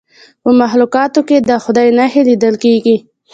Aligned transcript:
په 0.43 0.49
مخلوقاتو 0.61 1.19
کې 1.27 1.37
د 1.49 1.51
خدای 1.63 1.87
نښې 1.97 2.21
لیدل 2.29 2.55
کیږي. 2.63 2.95